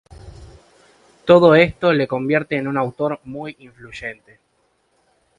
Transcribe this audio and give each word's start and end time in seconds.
Todo 1.25 1.53
esto 1.53 1.93
le 1.93 2.07
convierte 2.07 2.55
en 2.55 2.67
un 2.67 2.75
autor 2.75 3.19
muy 3.23 3.55
influyente. 3.59 4.39